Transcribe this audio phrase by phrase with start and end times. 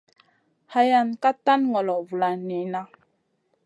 [0.73, 2.81] Hayan ka tan ŋolo vulan niyna.